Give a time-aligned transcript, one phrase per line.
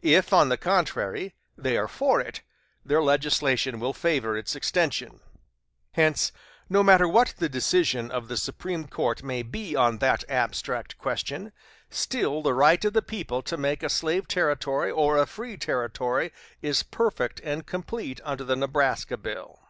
[0.00, 2.40] If, on the contrary, they are for it,
[2.82, 5.20] their legislation will favor its extension.
[5.92, 6.32] Hence,
[6.70, 11.52] no matter what the decision of the Supreme Court may be on that abstract question,
[11.90, 16.32] still the right of the people to make a slave Territory or a free Territory
[16.62, 19.60] is perfect and complete under the Nebraska Bill."